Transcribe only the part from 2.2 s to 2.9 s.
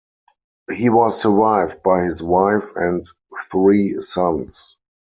wife